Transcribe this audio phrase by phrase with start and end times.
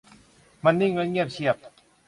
[0.63, 1.55] มันนิ่งและเงียบเชียบ